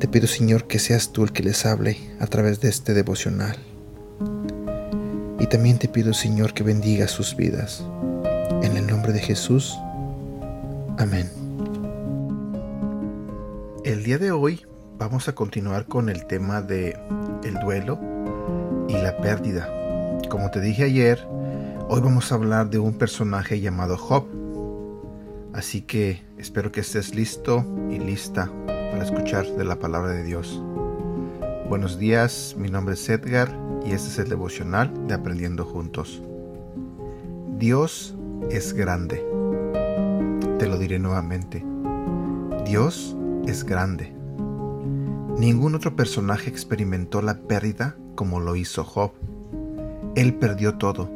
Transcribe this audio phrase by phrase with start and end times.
[0.00, 3.58] Te pido, Señor, que seas tú el que les hable a través de este devocional.
[5.38, 7.84] Y también te pido, Señor, que bendiga sus vidas.
[8.62, 9.76] En el nombre de Jesús.
[10.96, 11.30] Amén.
[13.84, 14.64] El día de hoy
[14.96, 16.98] vamos a continuar con el tema de
[17.44, 18.00] el duelo
[18.88, 19.68] y la pérdida.
[20.30, 21.22] Como te dije ayer,
[21.90, 24.24] hoy vamos a hablar de un personaje llamado Job.
[25.52, 28.50] Así que espero que estés listo y lista
[28.90, 30.60] para escuchar de la palabra de Dios.
[31.68, 36.22] Buenos días, mi nombre es Edgar y este es el devocional de Aprendiendo Juntos.
[37.58, 38.16] Dios
[38.50, 39.24] es grande.
[40.58, 41.64] Te lo diré nuevamente.
[42.64, 44.12] Dios es grande.
[45.38, 49.12] Ningún otro personaje experimentó la pérdida como lo hizo Job.
[50.16, 51.08] Él perdió todo,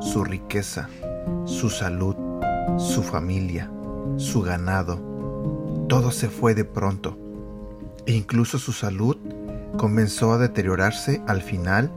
[0.00, 0.88] su riqueza,
[1.44, 2.16] su salud,
[2.76, 3.70] su familia,
[4.16, 5.00] su ganado.
[5.88, 7.18] Todo se fue de pronto.
[8.06, 9.16] E incluso su salud
[9.76, 11.92] comenzó a deteriorarse al final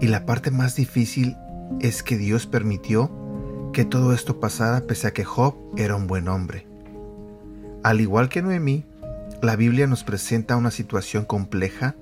[0.00, 1.36] y la parte más difícil
[1.80, 3.10] es que Dios permitió
[3.72, 6.66] que todo esto pasara pese a que Job era un buen hombre.
[7.82, 8.84] Al igual que Noemí,
[9.40, 11.96] la Biblia nos presenta una situación compleja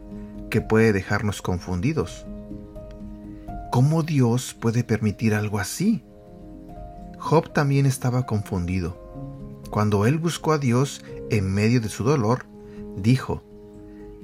[0.51, 2.27] que puede dejarnos confundidos.
[3.71, 6.03] ¿Cómo Dios puede permitir algo así?
[7.19, 8.99] Job también estaba confundido.
[9.71, 12.47] Cuando él buscó a Dios en medio de su dolor,
[12.97, 13.43] dijo,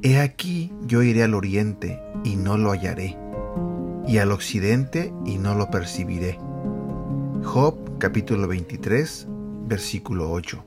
[0.02, 3.16] He aquí yo iré al oriente y no lo hallaré,
[4.06, 6.38] y al occidente y no lo percibiré.
[7.42, 9.26] Job capítulo 23,
[9.66, 10.64] versículo 8.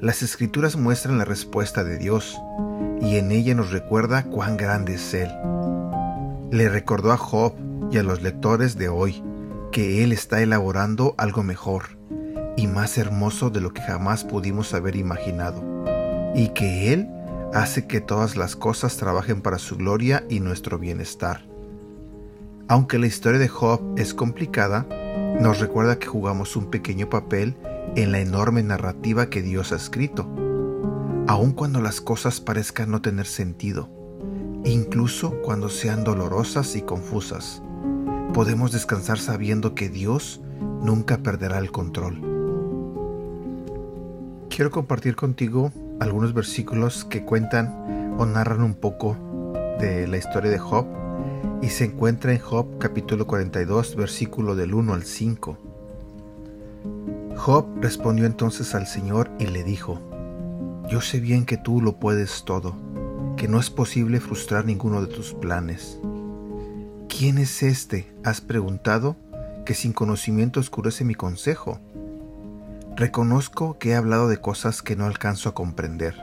[0.00, 2.38] Las escrituras muestran la respuesta de Dios
[3.00, 5.30] y en ella nos recuerda cuán grande es Él.
[6.50, 7.54] Le recordó a Job
[7.90, 9.22] y a los lectores de hoy
[9.72, 11.98] que Él está elaborando algo mejor
[12.56, 15.62] y más hermoso de lo que jamás pudimos haber imaginado,
[16.38, 17.08] y que Él
[17.52, 21.44] hace que todas las cosas trabajen para su gloria y nuestro bienestar.
[22.68, 24.86] Aunque la historia de Job es complicada,
[25.40, 27.56] nos recuerda que jugamos un pequeño papel
[27.96, 30.28] en la enorme narrativa que Dios ha escrito,
[31.26, 33.90] aun cuando las cosas parezcan no tener sentido,
[34.64, 37.64] incluso cuando sean dolorosas y confusas.
[38.32, 40.40] Podemos descansar sabiendo que Dios
[40.82, 42.20] nunca perderá el control.
[44.50, 49.16] Quiero compartir contigo algunos versículos que cuentan o narran un poco
[49.80, 50.86] de la historia de Job
[51.62, 55.58] y se encuentra en Job capítulo 42 versículo del 1 al 5.
[57.36, 60.00] Job respondió entonces al Señor y le dijo,
[60.88, 62.74] Yo sé bien que tú lo puedes todo,
[63.36, 66.00] que no es posible frustrar ninguno de tus planes.
[67.08, 69.16] ¿Quién es este, has preguntado,
[69.64, 71.80] que sin conocimiento oscurece mi consejo?
[72.98, 76.16] Reconozco que he hablado de cosas que no alcanzo a comprender,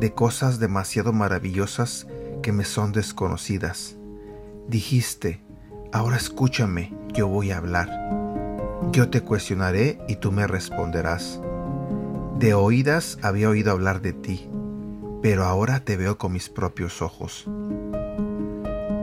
[0.00, 2.08] de cosas demasiado maravillosas
[2.42, 3.94] que me son desconocidas.
[4.66, 5.44] Dijiste,
[5.92, 7.88] ahora escúchame, yo voy a hablar.
[8.90, 11.40] Yo te cuestionaré y tú me responderás.
[12.36, 14.50] De oídas había oído hablar de ti,
[15.22, 17.46] pero ahora te veo con mis propios ojos.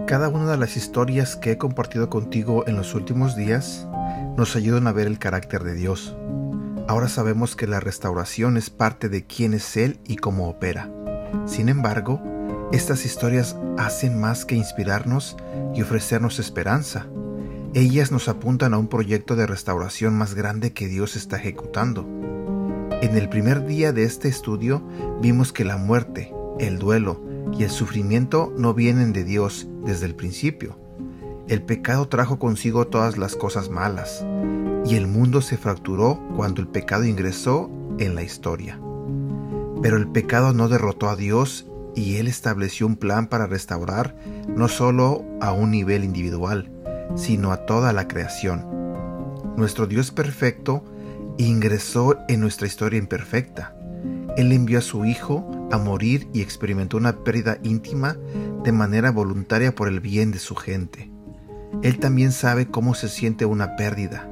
[0.06, 3.88] Cada una de las historias que he compartido contigo en los últimos días
[4.36, 6.18] nos ayudan a ver el carácter de Dios.
[6.90, 10.92] Ahora sabemos que la restauración es parte de quién es Él y cómo opera.
[11.46, 12.20] Sin embargo,
[12.72, 15.38] estas historias hacen más que inspirarnos
[15.76, 17.06] y ofrecernos esperanza.
[17.76, 22.08] Ellas nos apuntan a un proyecto de restauración más grande que Dios está ejecutando.
[23.04, 24.82] En el primer día de este estudio
[25.22, 27.22] vimos que la muerte, el duelo
[27.56, 30.89] y el sufrimiento no vienen de Dios desde el principio.
[31.50, 34.24] El pecado trajo consigo todas las cosas malas,
[34.86, 38.80] y el mundo se fracturó cuando el pecado ingresó en la historia.
[39.82, 41.66] Pero el pecado no derrotó a Dios
[41.96, 44.16] y Él estableció un plan para restaurar
[44.48, 46.72] no solo a un nivel individual,
[47.16, 48.68] sino a toda la creación.
[49.58, 50.84] Nuestro Dios perfecto
[51.40, 53.76] ingresó en nuestra historia imperfecta.
[54.38, 58.18] Él envió a su Hijo a morir y experimentó una pérdida íntima
[58.64, 61.09] de manera voluntaria por el bien de su gente.
[61.82, 64.30] Él también sabe cómo se siente una pérdida,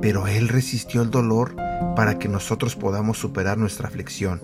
[0.00, 1.54] pero Él resistió el dolor
[1.96, 4.40] para que nosotros podamos superar nuestra aflicción.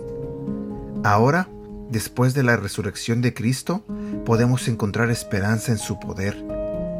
[1.04, 1.48] Ahora,
[1.90, 3.84] después de la resurrección de Cristo,
[4.24, 6.44] podemos encontrar esperanza en su poder,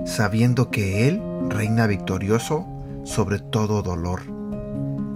[0.06, 1.20] sabiendo que Él
[1.50, 2.66] reina victorioso
[3.04, 4.22] sobre todo dolor.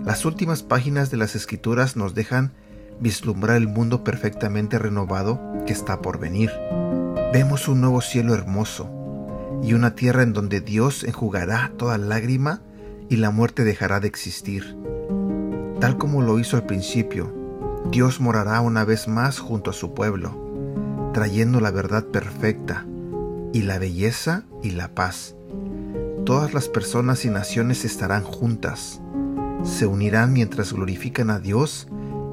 [0.04, 2.52] Las últimas páginas de las Escrituras nos dejan
[3.00, 6.50] vislumbrar el mundo perfectamente renovado que está por venir.
[7.32, 8.97] Vemos un nuevo cielo hermoso
[9.62, 12.62] y una tierra en donde Dios enjugará toda lágrima
[13.08, 14.76] y la muerte dejará de existir.
[15.80, 17.32] Tal como lo hizo al principio,
[17.90, 22.86] Dios morará una vez más junto a su pueblo, trayendo la verdad perfecta
[23.52, 25.34] y la belleza y la paz.
[26.24, 29.00] Todas las personas y naciones estarán juntas,
[29.64, 31.88] se unirán mientras glorifican a Dios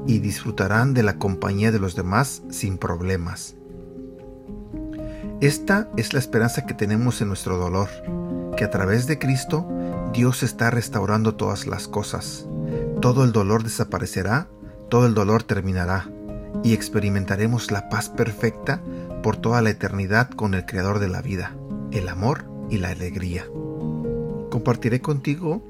[0.06, 3.55] y disfrutarán de la compañía de los demás sin problemas.
[5.42, 7.88] Esta es la esperanza que tenemos en nuestro dolor,
[8.56, 9.68] que a través de Cristo
[10.14, 12.46] Dios está restaurando todas las cosas.
[13.02, 14.48] Todo el dolor desaparecerá,
[14.88, 16.08] todo el dolor terminará,
[16.64, 18.80] y experimentaremos la paz perfecta
[19.22, 21.54] por toda la eternidad con el Creador de la vida,
[21.92, 23.44] el amor y la alegría.
[24.50, 25.62] Compartiré contigo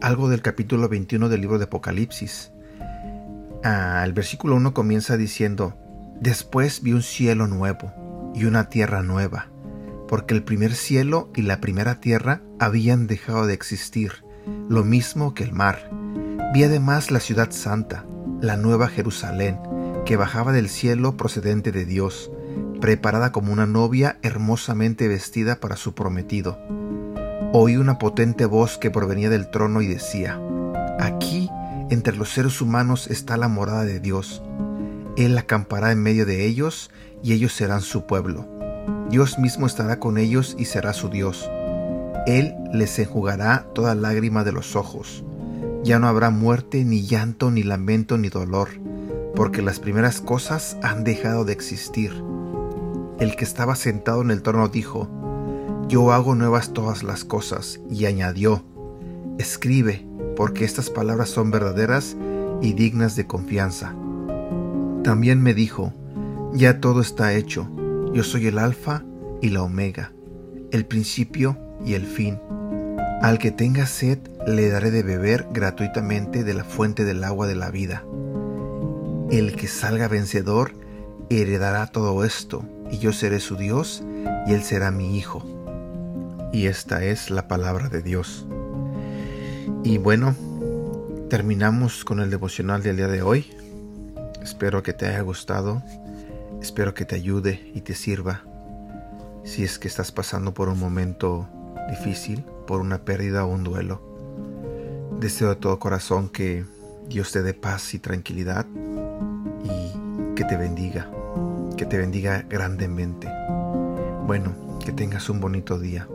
[0.00, 2.50] algo del capítulo 21 del libro de Apocalipsis.
[3.62, 5.74] Ah, el versículo 1 comienza diciendo,
[6.20, 7.92] Después vi un cielo nuevo
[8.34, 9.48] y una tierra nueva,
[10.08, 14.24] porque el primer cielo y la primera tierra habían dejado de existir,
[14.68, 15.90] lo mismo que el mar.
[16.52, 18.04] Vi además la ciudad santa,
[18.40, 19.58] la nueva Jerusalén,
[20.04, 22.30] que bajaba del cielo procedente de Dios,
[22.80, 26.58] preparada como una novia hermosamente vestida para su prometido.
[27.52, 30.40] Oí una potente voz que provenía del trono y decía,
[30.98, 31.48] Aquí,
[31.90, 34.42] entre los seres humanos, está la morada de Dios.
[35.16, 36.90] Él acampará en medio de ellos
[37.22, 38.48] y ellos serán su pueblo.
[39.10, 41.48] Dios mismo estará con ellos y será su Dios.
[42.26, 45.24] Él les enjugará toda lágrima de los ojos.
[45.84, 48.70] Ya no habrá muerte, ni llanto, ni lamento, ni dolor,
[49.36, 52.12] porque las primeras cosas han dejado de existir.
[53.20, 55.08] El que estaba sentado en el trono dijo,
[55.86, 58.64] Yo hago nuevas todas las cosas, y añadió,
[59.38, 60.06] Escribe,
[60.36, 62.16] porque estas palabras son verdaderas
[62.62, 63.94] y dignas de confianza.
[65.04, 65.92] También me dijo,
[66.54, 67.70] Ya todo está hecho,
[68.14, 69.04] yo soy el alfa
[69.42, 70.12] y la omega,
[70.70, 72.40] el principio y el fin.
[73.20, 77.54] Al que tenga sed le daré de beber gratuitamente de la fuente del agua de
[77.54, 78.02] la vida.
[79.30, 80.72] El que salga vencedor
[81.28, 84.02] heredará todo esto, y yo seré su Dios,
[84.46, 85.44] y él será mi hijo.
[86.50, 88.46] Y esta es la palabra de Dios.
[89.82, 90.34] Y bueno,
[91.28, 93.50] terminamos con el devocional del día de hoy.
[94.44, 95.82] Espero que te haya gustado,
[96.60, 98.42] espero que te ayude y te sirva.
[99.42, 101.48] Si es que estás pasando por un momento
[101.88, 104.02] difícil, por una pérdida o un duelo.
[105.18, 106.66] Deseo de todo corazón que
[107.08, 108.66] Dios te dé paz y tranquilidad
[109.64, 111.10] y que te bendiga,
[111.78, 113.32] que te bendiga grandemente.
[114.26, 116.06] Bueno, que tengas un bonito día.